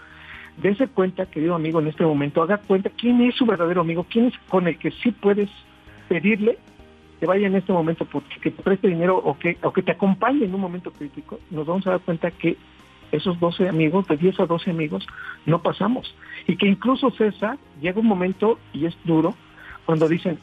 dése 0.57 0.87
cuenta, 0.87 1.25
querido 1.25 1.55
amigo, 1.55 1.79
en 1.79 1.87
este 1.87 2.05
momento, 2.05 2.41
haga 2.41 2.57
cuenta 2.57 2.89
quién 2.89 3.21
es 3.21 3.35
su 3.35 3.45
verdadero 3.45 3.81
amigo, 3.81 4.05
quién 4.09 4.25
es 4.25 4.33
con 4.47 4.67
el 4.67 4.77
que 4.77 4.91
sí 4.91 5.11
puedes 5.11 5.49
pedirle 6.07 6.57
que 7.19 7.25
vaya 7.25 7.47
en 7.47 7.55
este 7.55 7.71
momento 7.71 8.05
porque 8.05 8.39
que 8.41 8.51
te 8.51 8.61
preste 8.61 8.89
dinero 8.89 9.17
o 9.17 9.37
que, 9.37 9.57
o 9.63 9.71
que 9.71 9.81
te 9.81 9.91
acompañe 9.91 10.45
en 10.45 10.53
un 10.53 10.61
momento 10.61 10.91
crítico, 10.91 11.39
nos 11.49 11.65
vamos 11.65 11.87
a 11.87 11.91
dar 11.91 12.01
cuenta 12.01 12.31
que 12.31 12.57
esos 13.11 13.39
12 13.39 13.69
amigos, 13.69 14.07
de 14.07 14.17
10 14.17 14.41
a 14.41 14.45
12 14.45 14.71
amigos, 14.71 15.07
no 15.45 15.61
pasamos. 15.61 16.13
Y 16.47 16.57
que 16.57 16.67
incluso 16.67 17.11
César 17.11 17.57
llega 17.81 17.99
un 17.99 18.07
momento, 18.07 18.59
y 18.73 18.85
es 18.85 18.97
duro, 19.05 19.35
cuando 19.85 20.07
dicen, 20.07 20.39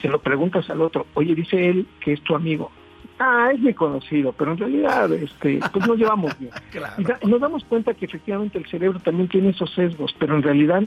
se 0.00 0.08
lo 0.08 0.20
preguntas 0.20 0.68
al 0.70 0.82
otro, 0.82 1.06
oye, 1.14 1.34
dice 1.34 1.68
él 1.68 1.86
que 2.00 2.12
es 2.12 2.20
tu 2.22 2.34
amigo. 2.34 2.70
Ah, 3.18 3.50
es 3.54 3.60
mi 3.60 3.72
conocido, 3.74 4.32
pero 4.32 4.52
en 4.52 4.58
realidad 4.58 5.12
este, 5.12 5.60
pues 5.72 5.86
nos 5.86 5.96
llevamos 5.98 6.36
bien. 6.38 6.52
Y 6.98 7.04
da- 7.04 7.18
nos 7.26 7.40
damos 7.40 7.64
cuenta 7.64 7.94
que 7.94 8.06
efectivamente 8.06 8.58
el 8.58 8.66
cerebro 8.66 8.98
también 9.00 9.28
tiene 9.28 9.50
esos 9.50 9.70
sesgos, 9.74 10.14
pero 10.18 10.34
en 10.36 10.42
realidad, 10.42 10.82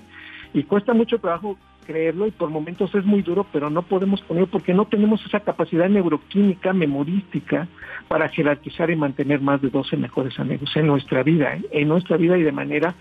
y 0.54 0.64
cuesta 0.64 0.94
mucho 0.94 1.20
trabajo 1.20 1.58
creerlo, 1.86 2.26
y 2.26 2.32
por 2.32 2.50
momentos 2.50 2.94
es 2.96 3.06
muy 3.06 3.22
duro, 3.22 3.46
pero 3.54 3.70
no 3.70 3.84
podemos 3.84 4.20
ponerlo 4.24 4.48
porque 4.48 4.74
no 4.74 4.86
tenemos 4.86 5.24
esa 5.26 5.40
capacidad 5.42 5.88
neuroquímica, 5.88 6.74
memorística, 6.74 7.68
para 8.08 8.28
jerarquizar 8.30 8.90
y 8.90 8.96
mantener 8.96 9.40
más 9.40 9.62
de 9.62 9.70
12 9.70 9.96
mejores 9.96 10.38
amigos 10.40 10.76
en 10.76 10.88
nuestra 10.88 11.22
vida, 11.24 11.56
¿eh? 11.56 11.62
en 11.72 11.88
nuestra 11.88 12.18
vida 12.18 12.38
y 12.38 12.44
de 12.44 12.52
manera 12.52 12.96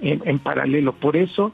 en, 0.00 0.22
en 0.24 0.38
paralelo. 0.38 0.92
Por 0.94 1.16
eso, 1.16 1.52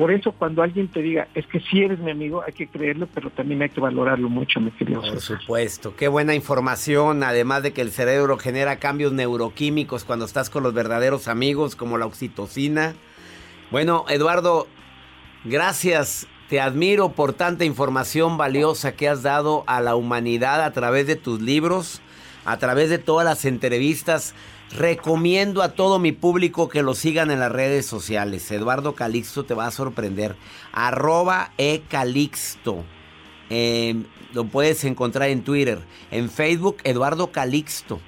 por 0.00 0.10
eso 0.12 0.32
cuando 0.32 0.62
alguien 0.62 0.88
te 0.88 1.02
diga, 1.02 1.28
es 1.34 1.46
que 1.46 1.60
si 1.60 1.82
eres 1.82 1.98
mi 1.98 2.10
amigo, 2.10 2.42
hay 2.42 2.54
que 2.54 2.66
creerlo, 2.66 3.06
pero 3.12 3.28
también 3.28 3.60
hay 3.60 3.68
que 3.68 3.82
valorarlo 3.82 4.30
mucho, 4.30 4.58
mi 4.58 4.70
querido 4.70 5.02
Por 5.02 5.20
César. 5.20 5.38
supuesto, 5.42 5.94
qué 5.94 6.08
buena 6.08 6.34
información, 6.34 7.22
además 7.22 7.62
de 7.62 7.74
que 7.74 7.82
el 7.82 7.90
cerebro 7.90 8.38
genera 8.38 8.78
cambios 8.78 9.12
neuroquímicos 9.12 10.04
cuando 10.04 10.24
estás 10.24 10.48
con 10.48 10.62
los 10.62 10.72
verdaderos 10.72 11.28
amigos, 11.28 11.76
como 11.76 11.98
la 11.98 12.06
oxitocina. 12.06 12.94
Bueno, 13.70 14.06
Eduardo, 14.08 14.68
gracias, 15.44 16.26
te 16.48 16.62
admiro 16.62 17.10
por 17.10 17.34
tanta 17.34 17.66
información 17.66 18.38
valiosa 18.38 18.92
que 18.92 19.06
has 19.06 19.22
dado 19.22 19.64
a 19.66 19.82
la 19.82 19.96
humanidad 19.96 20.64
a 20.64 20.72
través 20.72 21.06
de 21.08 21.16
tus 21.16 21.42
libros, 21.42 22.00
a 22.44 22.58
través 22.58 22.90
de 22.90 22.98
todas 22.98 23.24
las 23.24 23.44
entrevistas. 23.44 24.34
Recomiendo 24.76 25.62
a 25.62 25.70
todo 25.70 25.98
mi 25.98 26.12
público 26.12 26.68
que 26.68 26.82
lo 26.82 26.94
sigan 26.94 27.30
en 27.30 27.40
las 27.40 27.50
redes 27.50 27.86
sociales. 27.86 28.50
Eduardo 28.52 28.94
Calixto 28.94 29.44
te 29.44 29.54
va 29.54 29.66
a 29.66 29.72
sorprender. 29.72 30.36
Arroba 30.72 31.52
ecalixto. 31.58 32.84
Eh, 33.50 34.04
lo 34.32 34.44
puedes 34.44 34.84
encontrar 34.84 35.28
en 35.30 35.42
Twitter. 35.42 35.80
En 36.12 36.30
Facebook, 36.30 36.76
Eduardo 36.84 37.32
Calixto. 37.32 38.00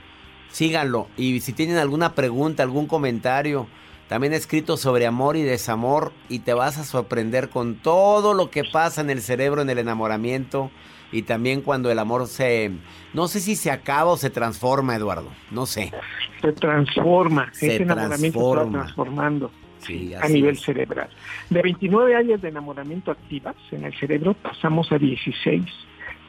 Síganlo. 0.53 1.09
Y 1.17 1.41
si 1.41 1.53
tienen 1.53 1.79
alguna 1.79 2.15
pregunta, 2.15 2.63
algún 2.63 2.87
comentario, 2.87 3.67
también 4.09 4.33
he 4.33 4.37
escrito 4.37 4.77
sobre 4.77 5.07
amor 5.07 5.37
y 5.37 5.43
desamor. 5.43 6.13
Y 6.29 6.41
te 6.41 6.55
vas 6.55 6.79
a 6.79 6.85
sorprender 6.85 7.49
con 7.49 7.75
todo 7.75 8.35
lo 8.35 8.51
que 8.51 8.63
pasa 8.63 9.01
en 9.01 9.11
el 9.11 9.21
cerebro 9.21 9.63
en 9.63 9.71
el 9.71 9.79
enamoramiento. 9.79 10.71
Y 11.13 11.23
también 11.23 11.61
cuando 11.61 11.91
el 11.91 11.99
amor 11.99 12.27
se... 12.27 12.71
No 13.13 13.29
sé 13.29 13.41
si 13.41 13.55
se 13.55 13.71
acaba 13.71 14.11
o 14.13 14.17
se 14.17 14.31
transforma, 14.31 14.97
Eduardo. 14.97 15.31
No 15.51 15.67
sé. 15.67 15.93
Se 16.41 16.53
transforma, 16.53 17.49
Se 17.53 17.67
ese 17.75 17.83
enamoramiento 17.83 18.39
se 18.39 18.45
va 18.47 18.53
transforma. 18.55 18.79
transformando. 18.83 19.51
Sí, 19.79 20.15
a 20.15 20.29
nivel 20.29 20.55
es. 20.55 20.63
cerebral. 20.63 21.09
De 21.51 21.61
29 21.61 22.15
áreas 22.15 22.41
de 22.41 22.49
enamoramiento 22.49 23.11
activas 23.11 23.57
en 23.73 23.85
el 23.85 23.99
cerebro 23.99 24.35
pasamos 24.35 24.91
a 24.93 24.99
16. 24.99 25.65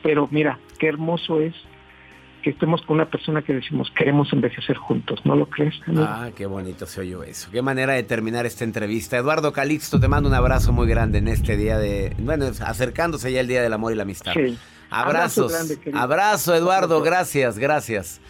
Pero 0.01 0.27
mira, 0.31 0.59
qué 0.79 0.87
hermoso 0.87 1.39
es 1.39 1.53
que 2.41 2.49
estemos 2.49 2.81
con 2.81 2.95
una 2.95 3.05
persona 3.09 3.41
que 3.41 3.53
decimos 3.53 3.89
queremos 3.95 4.33
envejecer 4.33 4.75
juntos, 4.75 5.21
¿no 5.23 5.33
lo 5.35 5.45
crees? 5.45 5.75
amigo? 5.87 6.03
Ah, 6.05 6.29
qué 6.35 6.45
bonito 6.45 6.85
se 6.85 6.99
oyó 6.99 7.23
eso. 7.23 7.49
Qué 7.51 7.61
manera 7.61 7.93
de 7.93 8.03
terminar 8.03 8.45
esta 8.45 8.65
entrevista. 8.65 9.17
Eduardo 9.17 9.53
Calixto, 9.53 9.97
te 9.99 10.09
mando 10.09 10.27
un 10.27 10.35
abrazo 10.35 10.73
muy 10.73 10.87
grande 10.87 11.19
en 11.19 11.29
este 11.29 11.55
día 11.55 11.77
de... 11.77 12.13
Bueno, 12.19 12.47
acercándose 12.65 13.31
ya 13.31 13.39
el 13.39 13.47
Día 13.47 13.61
del 13.61 13.71
Amor 13.71 13.93
y 13.93 13.95
la 13.95 14.03
Amistad. 14.03 14.33
Sí. 14.33 14.57
Abrazos. 14.93 15.45
Abrazo 15.45 15.47
grande, 15.47 15.79
querido. 15.79 15.99
Abrazo, 15.99 16.55
Eduardo. 16.55 17.01
Gracias, 17.01 17.57
gracias. 17.57 18.21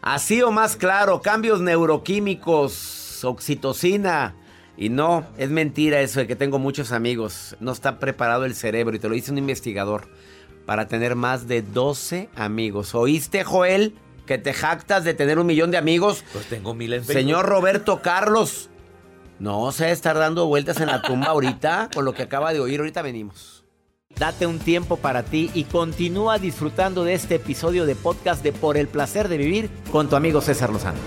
Así 0.00 0.42
o 0.42 0.50
más 0.50 0.76
claro, 0.76 1.20
cambios 1.20 1.60
neuroquímicos, 1.60 3.24
oxitocina. 3.24 4.34
Y 4.76 4.90
no, 4.90 5.26
es 5.36 5.50
mentira 5.50 6.00
eso 6.00 6.20
de 6.20 6.26
que 6.26 6.36
tengo 6.36 6.58
muchos 6.58 6.92
amigos. 6.92 7.56
No 7.58 7.72
está 7.72 7.98
preparado 7.98 8.44
el 8.44 8.54
cerebro 8.54 8.94
y 8.94 9.00
te 9.00 9.08
lo 9.08 9.14
dice 9.14 9.32
un 9.32 9.38
investigador 9.38 10.08
para 10.66 10.86
tener 10.86 11.16
más 11.16 11.48
de 11.48 11.62
12 11.62 12.28
amigos. 12.36 12.94
¿Oíste, 12.94 13.42
Joel? 13.42 13.94
Que 14.24 14.38
te 14.38 14.52
jactas 14.52 15.02
de 15.02 15.14
tener 15.14 15.38
un 15.38 15.46
millón 15.46 15.70
de 15.70 15.78
amigos. 15.78 16.24
Pues 16.32 16.46
tengo 16.46 16.74
mil 16.74 16.92
en 16.92 17.00
Facebook. 17.00 17.20
Señor 17.20 17.46
Roberto 17.46 18.02
Carlos. 18.02 18.70
No 19.40 19.72
se 19.72 19.90
estar 19.90 20.16
dando 20.16 20.46
vueltas 20.46 20.80
en 20.80 20.86
la 20.86 21.02
tumba 21.02 21.28
ahorita 21.28 21.90
con 21.94 22.04
lo 22.04 22.12
que 22.12 22.22
acaba 22.22 22.52
de 22.52 22.60
oír. 22.60 22.80
Ahorita 22.80 23.02
venimos. 23.02 23.57
Date 24.16 24.46
un 24.46 24.58
tiempo 24.58 24.96
para 24.96 25.22
ti 25.22 25.50
y 25.54 25.64
continúa 25.64 26.38
disfrutando 26.38 27.04
de 27.04 27.12
este 27.14 27.34
episodio 27.36 27.84
de 27.86 27.94
podcast 27.94 28.42
de 28.42 28.52
Por 28.52 28.76
el 28.76 28.88
placer 28.88 29.28
de 29.28 29.36
vivir 29.36 29.70
con 29.92 30.08
tu 30.08 30.16
amigo 30.16 30.40
César 30.40 30.70
Lozano. 30.70 30.98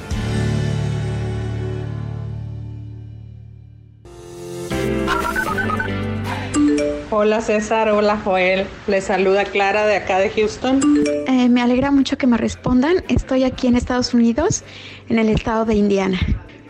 Hola 7.09 7.41
César, 7.41 7.89
hola 7.89 8.17
Joel. 8.23 8.65
Les 8.87 9.03
saluda 9.03 9.43
Clara 9.43 9.85
de 9.85 9.97
acá 9.97 10.19
de 10.19 10.29
Houston. 10.29 10.79
Eh, 11.27 11.49
me 11.49 11.61
alegra 11.61 11.91
mucho 11.91 12.17
que 12.17 12.27
me 12.27 12.37
respondan. 12.37 13.03
Estoy 13.09 13.43
aquí 13.43 13.67
en 13.67 13.75
Estados 13.75 14.13
Unidos, 14.13 14.63
en 15.09 15.19
el 15.19 15.27
estado 15.29 15.65
de 15.65 15.75
Indiana. 15.75 16.19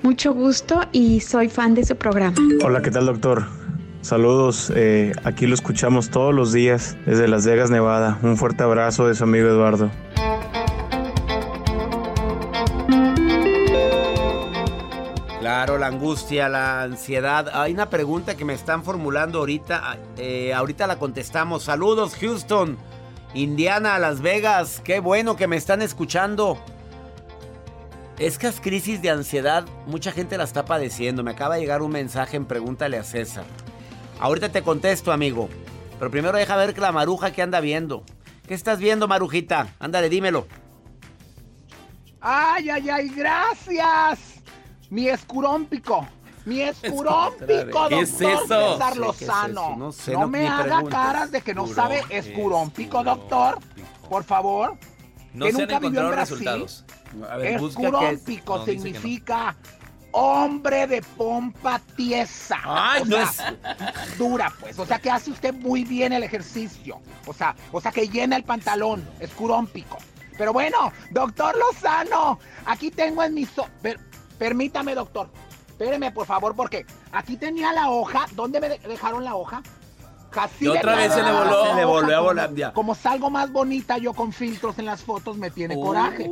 Mucho 0.01 0.33
gusto 0.33 0.81
y 0.91 1.19
soy 1.19 1.47
fan 1.49 1.75
de 1.75 1.85
su 1.85 1.95
programa. 1.95 2.35
Hola, 2.63 2.81
¿qué 2.81 2.89
tal, 2.89 3.05
doctor? 3.05 3.60
Saludos, 4.01 4.71
eh, 4.75 5.13
aquí 5.23 5.45
lo 5.45 5.53
escuchamos 5.53 6.09
todos 6.09 6.33
los 6.33 6.51
días 6.51 6.97
desde 7.05 7.27
Las 7.27 7.45
Vegas, 7.45 7.69
Nevada. 7.69 8.17
Un 8.23 8.35
fuerte 8.35 8.63
abrazo 8.63 9.07
de 9.07 9.13
su 9.13 9.23
amigo 9.23 9.47
Eduardo. 9.47 9.91
Claro, 15.39 15.77
la 15.77 15.87
angustia, 15.87 16.49
la 16.49 16.81
ansiedad. 16.81 17.49
Hay 17.53 17.73
una 17.73 17.89
pregunta 17.89 18.35
que 18.35 18.43
me 18.43 18.53
están 18.53 18.83
formulando 18.83 19.39
ahorita. 19.39 19.97
eh, 20.17 20.53
ahorita 20.53 20.87
la 20.87 20.97
contestamos. 20.97 21.63
Saludos, 21.63 22.15
Houston, 22.15 22.77
Indiana, 23.35 23.99
Las 23.99 24.21
Vegas. 24.21 24.81
Qué 24.83 24.99
bueno 24.99 25.35
que 25.35 25.47
me 25.47 25.57
están 25.57 25.81
escuchando. 25.83 26.57
Estas 28.17 28.59
crisis 28.61 29.01
de 29.01 29.09
ansiedad, 29.09 29.65
mucha 29.85 30.11
gente 30.11 30.37
la 30.37 30.43
está 30.43 30.65
padeciendo. 30.65 31.23
Me 31.23 31.31
acaba 31.31 31.55
de 31.55 31.61
llegar 31.61 31.81
un 31.81 31.91
mensaje 31.91 32.37
en 32.37 32.45
Pregúntale 32.45 32.97
a 32.97 33.03
César. 33.03 33.45
Ahorita 34.21 34.49
te 34.49 34.61
contesto, 34.61 35.11
amigo. 35.11 35.49
Pero 35.99 36.09
primero 36.11 36.37
deja 36.37 36.55
ver 36.55 36.77
la 36.79 36.91
maruja 36.91 37.31
que 37.33 37.41
anda 37.41 37.59
viendo. 37.59 38.03
¿Qué 38.47 38.53
estás 38.53 38.79
viendo, 38.79 39.07
marujita? 39.07 39.73
Ándale, 39.79 40.09
dímelo. 40.09 40.47
Ay, 42.19 42.69
ay, 42.69 42.89
ay, 42.89 43.09
gracias. 43.09 44.19
Mi 44.89 45.07
escurómpico. 45.09 46.07
Mi 46.45 46.61
escurómpico, 46.61 47.87
¿Qué 47.89 47.99
es 48.01 48.17
doctor 48.19 48.33
eso? 48.33 48.47
César 48.47 48.93
Sí, 48.93 48.99
¿qué 48.99 49.09
es 49.15 49.21
Lozano. 49.21 49.61
eso? 49.61 49.75
No 49.77 49.91
sé, 49.91 50.13
no 50.13 50.19
no- 50.21 50.27
me 50.27 50.47
haga 50.47 50.63
preguntes. 50.63 50.91
caras 50.91 51.31
de 51.31 51.41
que 51.41 51.53
no 51.53 51.67
sabe 51.67 52.03
escurómpico, 52.09 53.03
doctor. 53.03 53.59
Por 54.09 54.23
favor. 54.23 54.77
No 55.33 55.45
que 55.45 55.51
se 55.51 55.57
han 55.57 55.61
nunca 55.69 55.77
en 55.77 55.83
encontrado 55.83 56.11
resultados. 56.11 56.85
A 57.29 57.37
ver, 57.37 57.59
busca 57.59 57.81
qué 57.81 57.87
es. 57.87 57.93
Escurómpico 57.93 58.57
No, 58.57 58.65
hombre 60.11 60.87
de 60.87 61.01
pompa 61.01 61.79
tiesa. 61.95 62.57
Ay, 62.63 63.01
O 63.03 63.05
no 63.05 63.27
sea, 63.31 63.55
dura, 64.17 64.53
pues. 64.59 64.77
O 64.79 64.85
sea, 64.85 64.99
que 64.99 65.09
hace 65.09 65.31
usted 65.31 65.53
muy 65.53 65.83
bien 65.83 66.13
el 66.13 66.23
ejercicio. 66.23 66.99
O 67.25 67.33
sea, 67.33 67.55
o 67.71 67.79
sea, 67.81 67.91
que 67.91 68.07
llena 68.07 68.35
el 68.35 68.43
pantalón. 68.43 69.07
Escurómpico. 69.19 69.97
Pero 70.37 70.53
bueno, 70.53 70.91
doctor 71.11 71.55
Lozano, 71.57 72.39
aquí 72.65 72.89
tengo 72.91 73.21
en 73.23 73.33
mi... 73.33 73.45
so- 73.45 73.67
per- 73.81 73.99
permítame, 74.37 74.95
doctor. 74.95 75.29
Espéreme, 75.67 76.11
por 76.11 76.25
favor, 76.25 76.55
porque 76.55 76.85
aquí 77.11 77.37
tenía 77.37 77.73
la 77.73 77.89
hoja. 77.89 78.25
¿Dónde 78.31 78.59
me 78.59 78.69
de- 78.69 78.79
dejaron 78.79 79.23
la 79.23 79.35
hoja? 79.35 79.61
Casi 80.29 80.65
Y 80.65 80.67
otra 80.69 80.95
vez 80.95 81.13
se 81.13 81.21
le 81.21 81.31
voló. 81.31 81.65
Se 81.67 81.73
le 81.75 81.85
volvió 81.85 82.17
a 82.17 82.21
volar, 82.21 82.49
como-. 82.49 82.73
Como 82.73 82.95
salgo 82.95 83.29
más 83.29 83.51
bonita 83.51 83.97
yo 83.97 84.13
con 84.13 84.31
filtros 84.31 84.79
en 84.79 84.85
las 84.85 85.03
fotos, 85.03 85.37
me 85.37 85.51
tiene 85.51 85.75
coraje. 85.75 86.29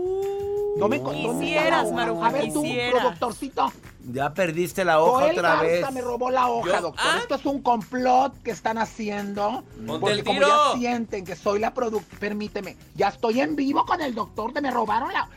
No 0.79 0.87
me 0.87 0.99
¿dónde 0.99 1.19
está 1.19 1.31
la 1.33 1.39
Quisieras? 1.39 1.91
Maruja, 1.91 2.27
A 2.27 2.31
ver 2.31 2.53
tú, 2.53 2.61
quisieras. 2.63 3.01
productorcito. 3.01 3.71
Ya 4.11 4.33
perdiste 4.33 4.83
la 4.85 5.01
hoja 5.01 5.21
Joel 5.25 5.37
otra 5.37 5.49
Garza 5.49 5.63
vez. 5.65 5.91
me 5.91 6.01
robó 6.01 6.31
la 6.31 6.47
hoja, 6.47 6.67
Yo- 6.77 6.81
doctor. 6.81 7.05
¿Ah? 7.07 7.17
Esto 7.21 7.35
es 7.35 7.45
un 7.45 7.61
complot 7.61 8.41
que 8.41 8.51
están 8.51 8.77
haciendo. 8.77 9.63
Ponte 9.85 9.99
porque 9.99 10.11
el 10.15 10.23
como 10.23 10.39
tiro. 10.39 10.73
sienten 10.77 11.25
que 11.25 11.35
soy 11.35 11.59
la 11.59 11.73
productora, 11.73 12.19
permíteme, 12.19 12.75
ya 12.95 13.09
estoy 13.09 13.41
en 13.41 13.55
vivo 13.55 13.85
con 13.85 14.01
el 14.01 14.15
doctor, 14.15 14.51
te 14.53 14.61
me 14.61 14.71
robaron 14.71 15.11
la... 15.13 15.27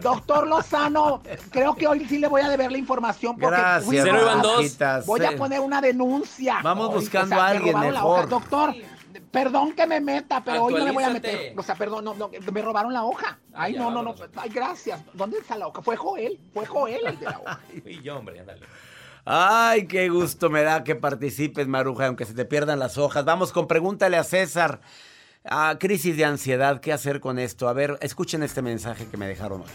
Doctor 0.00 0.48
Lozano, 0.48 1.22
creo 1.50 1.76
que 1.76 1.86
hoy 1.86 2.04
sí 2.08 2.18
le 2.18 2.26
voy 2.26 2.40
a 2.40 2.48
deber 2.48 2.72
la 2.72 2.78
información 2.78 3.36
porque 3.38 3.56
Gracias, 3.56 4.02
Cero 4.02 4.18
iban 4.20 4.42
dos. 4.42 5.06
Voy 5.06 5.24
a 5.24 5.36
poner 5.36 5.60
una 5.60 5.80
denuncia. 5.80 6.58
Vamos 6.62 6.88
Hoy, 6.88 6.94
buscando 6.96 7.36
o 7.36 7.38
sea, 7.38 7.46
a 7.46 7.50
me 7.50 7.56
alguien 7.56 7.74
robaron 7.74 7.94
la 7.94 8.00
mejor. 8.00 8.18
hoja. 8.18 8.26
Doctor, 8.26 8.74
perdón 9.32 9.72
que 9.72 9.86
me 9.86 10.00
meta, 10.00 10.44
pero 10.44 10.64
hoy 10.64 10.74
no 10.74 10.84
me 10.84 10.92
voy 10.92 11.02
a 11.02 11.10
meter. 11.10 11.54
O 11.56 11.62
sea, 11.62 11.74
perdón, 11.74 12.04
no, 12.04 12.14
no, 12.14 12.30
me 12.52 12.62
robaron 12.62 12.92
la 12.92 13.04
hoja. 13.04 13.38
Ay, 13.52 13.72
ya, 13.72 13.80
no, 13.80 13.90
no, 13.90 14.02
no. 14.02 14.14
Ay, 14.36 14.50
gracias. 14.50 15.02
¿Dónde 15.14 15.38
está 15.38 15.56
la 15.56 15.66
hoja? 15.66 15.82
Fue 15.82 15.96
Joel, 15.96 16.38
fue 16.52 16.66
Joel 16.66 17.00
el 17.06 17.18
de 17.18 17.24
la 17.24 17.38
hoja. 17.38 17.60
Y 17.86 18.02
yo, 18.02 18.18
hombre, 18.18 18.38
ándale. 18.38 18.60
Ay, 19.24 19.86
qué 19.86 20.08
gusto 20.08 20.50
me 20.50 20.62
da 20.62 20.84
que 20.84 20.94
participes, 20.94 21.66
Maruja, 21.66 22.06
aunque 22.06 22.24
se 22.24 22.34
te 22.34 22.44
pierdan 22.44 22.78
las 22.78 22.98
hojas. 22.98 23.24
Vamos 23.24 23.52
con 23.52 23.66
pregúntale 23.66 24.16
a 24.16 24.24
César. 24.24 24.80
Ah, 25.44 25.76
crisis 25.78 26.16
de 26.16 26.24
ansiedad, 26.24 26.80
¿qué 26.80 26.92
hacer 26.92 27.20
con 27.20 27.38
esto? 27.38 27.68
A 27.68 27.72
ver, 27.72 27.98
escuchen 28.00 28.42
este 28.42 28.62
mensaje 28.62 29.06
que 29.06 29.16
me 29.16 29.26
dejaron 29.26 29.62
hoy. 29.62 29.68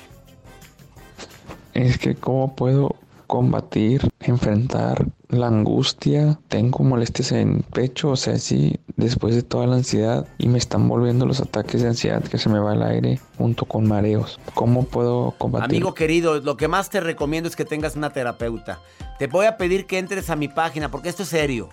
Es 1.73 1.97
que 1.97 2.15
cómo 2.15 2.55
puedo 2.55 2.95
combatir, 3.27 4.09
enfrentar 4.21 5.05
la 5.29 5.47
angustia, 5.47 6.39
tengo 6.47 6.83
molestias 6.83 7.33
en 7.33 7.61
pecho, 7.61 8.11
o 8.11 8.15
sea, 8.15 8.37
sí, 8.37 8.79
después 8.95 9.35
de 9.35 9.43
toda 9.43 9.67
la 9.67 9.75
ansiedad 9.75 10.25
y 10.37 10.47
me 10.47 10.57
están 10.57 10.87
volviendo 10.87 11.25
los 11.25 11.41
ataques 11.41 11.81
de 11.81 11.89
ansiedad 11.89 12.23
que 12.23 12.37
se 12.37 12.49
me 12.49 12.59
va 12.59 12.73
el 12.73 12.81
aire 12.81 13.19
junto 13.37 13.65
con 13.65 13.87
mareos. 13.87 14.39
¿Cómo 14.53 14.83
puedo 14.83 15.35
combatir? 15.37 15.65
Amigo 15.65 15.93
querido, 15.93 16.39
lo 16.39 16.57
que 16.57 16.67
más 16.67 16.89
te 16.89 17.01
recomiendo 17.01 17.49
es 17.49 17.55
que 17.55 17.65
tengas 17.65 17.95
una 17.95 18.09
terapeuta. 18.11 18.79
Te 19.19 19.27
voy 19.27 19.45
a 19.45 19.57
pedir 19.57 19.85
que 19.85 19.99
entres 19.99 20.29
a 20.29 20.35
mi 20.35 20.47
página 20.47 20.89
porque 20.89 21.09
esto 21.09 21.23
es 21.23 21.29
serio. 21.29 21.69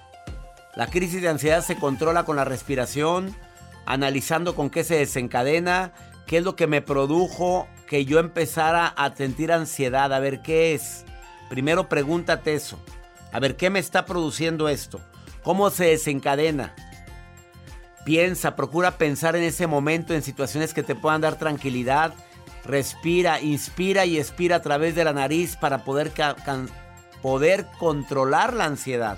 La 0.75 0.89
crisis 0.89 1.23
de 1.23 1.29
ansiedad 1.29 1.65
se 1.65 1.77
controla 1.77 2.25
con 2.25 2.35
la 2.37 2.45
respiración, 2.45 3.35
analizando 3.87 4.57
con 4.57 4.71
qué 4.71 4.83
se 4.83 4.97
desencadena, 4.97 5.93
qué 6.27 6.39
es 6.39 6.45
lo 6.45 6.57
que 6.57 6.67
me 6.67 6.83
produjo 6.83 7.69
que 7.87 8.05
yo 8.05 8.19
empezara 8.19 8.87
a 8.87 9.15
sentir 9.15 9.53
ansiedad, 9.53 10.13
a 10.13 10.19
ver 10.19 10.43
qué 10.43 10.75
es. 10.75 11.05
Primero 11.55 11.89
pregúntate 11.89 12.53
eso. 12.53 12.81
A 13.31 13.39
ver 13.39 13.55
qué 13.55 13.71
me 13.71 13.79
está 13.79 14.07
produciendo 14.07 14.69
esto. 14.69 15.01
¿Cómo 15.45 15.71
se 15.71 15.85
desencadena? 15.85 16.75
Piensa, 18.05 18.57
procura 18.57 18.99
pensar 18.99 19.37
en 19.37 19.45
ese 19.45 19.69
momento 19.69 20.15
en 20.15 20.23
situaciones 20.23 20.75
que 20.75 20.83
te 20.83 20.97
puedan 20.97 21.21
dar 21.21 21.39
tranquilidad. 21.39 22.13
Respira, 22.65 23.41
inspira 23.41 24.05
y 24.05 24.19
expira 24.19 24.57
a 24.57 24.63
través 24.63 24.97
de 24.97 25.05
la 25.05 25.13
nariz 25.13 25.55
para 25.55 25.85
poder, 25.85 26.11
poder 27.23 27.67
controlar 27.79 28.53
la 28.53 28.65
ansiedad. 28.65 29.17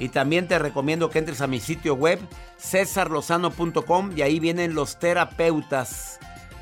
Y 0.00 0.08
también 0.08 0.48
te 0.48 0.58
recomiendo 0.58 1.10
que 1.10 1.20
entres 1.20 1.42
a 1.42 1.46
mi 1.46 1.60
sitio 1.60 1.94
web 1.94 2.18
cesarlozano.com 2.58 4.10
y 4.16 4.22
ahí 4.22 4.40
vienen 4.40 4.74
los 4.74 4.98
terapeutas 4.98 6.18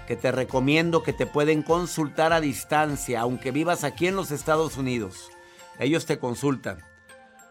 que 0.07 0.17
te 0.17 0.33
recomiendo 0.33 1.03
que 1.03 1.13
te 1.13 1.27
pueden 1.27 1.63
consultar 1.63 2.33
a 2.33 2.41
distancia, 2.41 3.21
aunque 3.21 3.51
vivas 3.51 3.85
aquí 3.85 4.07
en 4.07 4.17
los 4.17 4.31
Estados 4.31 4.77
Unidos. 4.77 5.31
Ellos 5.79 6.07
te 6.07 6.19
consultan. 6.19 6.79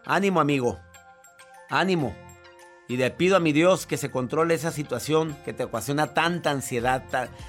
Ánimo 0.04 0.40
amigo, 0.40 0.80
ánimo. 1.68 2.14
Y 2.88 2.96
le 2.96 3.10
pido 3.10 3.36
a 3.36 3.40
mi 3.40 3.52
Dios 3.52 3.86
que 3.86 3.96
se 3.96 4.10
controle 4.10 4.54
esa 4.54 4.70
situación 4.70 5.36
que 5.44 5.52
te 5.52 5.64
ocasiona 5.64 6.14
tanta 6.14 6.50
ansiedad, 6.50 7.02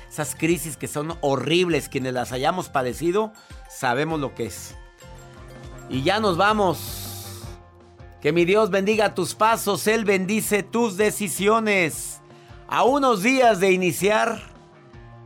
esas 0.09 0.35
crisis 0.35 0.77
que 0.77 0.87
son 0.87 1.15
horribles. 1.21 1.89
Quienes 1.89 2.13
las 2.13 2.31
hayamos 2.31 2.69
padecido, 2.69 3.33
sabemos 3.69 4.19
lo 4.19 4.33
que 4.33 4.47
es. 4.47 4.75
Y 5.89 6.01
ya 6.01 6.19
nos 6.19 6.37
vamos. 6.37 7.43
Que 8.21 8.31
mi 8.31 8.45
Dios 8.45 8.71
bendiga 8.71 9.13
tus 9.13 9.35
pasos, 9.35 9.85
Él 9.85 10.03
bendice 10.03 10.63
tus 10.63 10.97
decisiones. 10.97 12.19
A 12.67 12.83
unos 12.83 13.21
días 13.21 13.59
de 13.59 13.71
iniciar 13.71 14.56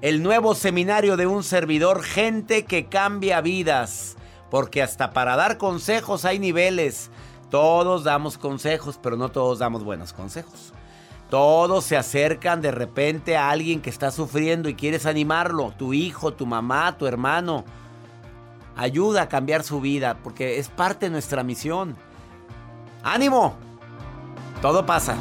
el 0.01 0.23
nuevo 0.23 0.55
seminario 0.55 1.15
de 1.15 1.27
un 1.27 1.43
servidor, 1.43 2.03
gente 2.03 2.65
que 2.65 2.87
cambia 2.87 3.41
vidas. 3.41 4.17
Porque 4.49 4.81
hasta 4.81 5.11
para 5.11 5.35
dar 5.35 5.57
consejos 5.57 6.25
hay 6.25 6.39
niveles. 6.39 7.09
Todos 7.49 8.03
damos 8.03 8.37
consejos, 8.37 8.99
pero 9.01 9.15
no 9.15 9.29
todos 9.29 9.59
damos 9.59 9.83
buenos 9.83 10.11
consejos. 10.11 10.73
Todos 11.29 11.85
se 11.85 11.95
acercan 11.95 12.61
de 12.61 12.71
repente 12.71 13.37
a 13.37 13.49
alguien 13.49 13.81
que 13.81 13.89
está 13.89 14.11
sufriendo 14.11 14.67
y 14.67 14.75
quieres 14.75 15.05
animarlo. 15.05 15.73
Tu 15.77 15.93
hijo, 15.93 16.33
tu 16.33 16.45
mamá, 16.45 16.97
tu 16.97 17.07
hermano. 17.07 17.63
Ayuda 18.75 19.23
a 19.23 19.29
cambiar 19.29 19.63
su 19.63 19.79
vida 19.79 20.17
porque 20.23 20.59
es 20.59 20.67
parte 20.67 21.05
de 21.05 21.11
nuestra 21.11 21.43
misión. 21.43 21.95
¡Ánimo! 23.03 23.55
Todo 24.61 24.85
pasa. 24.85 25.15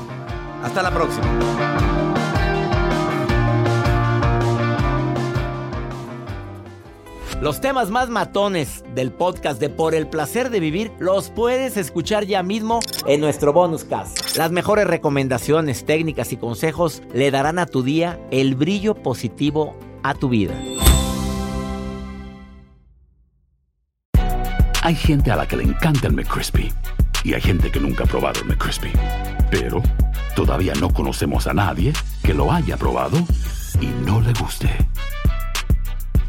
Hasta 0.64 0.82
la 0.82 0.90
próxima. 0.90 1.99
Los 7.40 7.62
temas 7.62 7.88
más 7.88 8.10
matones 8.10 8.84
del 8.94 9.12
podcast 9.12 9.58
de 9.58 9.70
Por 9.70 9.94
el 9.94 10.06
placer 10.06 10.50
de 10.50 10.60
vivir 10.60 10.92
los 10.98 11.30
puedes 11.30 11.78
escuchar 11.78 12.26
ya 12.26 12.42
mismo 12.42 12.80
en 13.06 13.22
nuestro 13.22 13.54
bonus 13.54 13.84
cast. 13.84 14.36
Las 14.36 14.50
mejores 14.50 14.86
recomendaciones, 14.86 15.86
técnicas 15.86 16.34
y 16.34 16.36
consejos 16.36 17.02
le 17.14 17.30
darán 17.30 17.58
a 17.58 17.64
tu 17.64 17.82
día 17.82 18.20
el 18.30 18.56
brillo 18.56 18.94
positivo 18.94 19.74
a 20.02 20.12
tu 20.12 20.28
vida. 20.28 20.54
Hay 24.82 24.94
gente 24.94 25.30
a 25.30 25.36
la 25.36 25.48
que 25.48 25.56
le 25.56 25.64
encanta 25.64 26.08
el 26.08 26.12
McCrispy 26.12 26.70
y 27.24 27.32
hay 27.32 27.40
gente 27.40 27.70
que 27.70 27.80
nunca 27.80 28.04
ha 28.04 28.06
probado 28.06 28.40
el 28.42 28.48
McCrispy. 28.48 28.92
Pero 29.50 29.82
todavía 30.36 30.74
no 30.74 30.92
conocemos 30.92 31.46
a 31.46 31.54
nadie 31.54 31.94
que 32.22 32.34
lo 32.34 32.52
haya 32.52 32.76
probado 32.76 33.16
y 33.80 33.86
no 34.04 34.20
le 34.20 34.34
guste. 34.34 34.68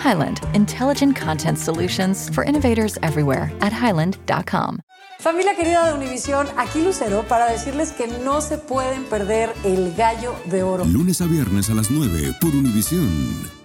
Highland, 0.00 0.40
intelligent 0.54 1.14
content 1.14 1.58
solutions 1.58 2.30
for 2.34 2.42
innovators 2.44 2.98
everywhere 3.02 3.52
at 3.60 3.72
highland.com. 3.72 4.80
Familia 5.20 5.54
querida 5.54 5.86
de 5.86 5.92
Univisión, 5.92 6.48
aquí 6.56 6.82
Lucero 6.82 7.24
para 7.28 7.44
decirles 7.44 7.92
que 7.92 8.06
no 8.06 8.40
se 8.40 8.56
pueden 8.56 9.04
perder 9.04 9.52
el 9.64 9.94
gallo 9.94 10.34
de 10.46 10.62
oro. 10.62 10.84
Lunes 10.86 11.20
a 11.20 11.26
viernes 11.26 11.68
a 11.68 11.74
las 11.74 11.90
9 11.90 12.36
por 12.40 12.50
Univisión. 12.54 13.59